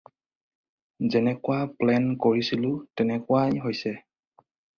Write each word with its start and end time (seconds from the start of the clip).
যেনেকুৱা 1.15 1.57
প্লেন 1.83 2.07
কৰিছিলোঁ 2.25 2.73
তেনেকুৱাই 3.03 3.63
হৈছে। 3.67 3.95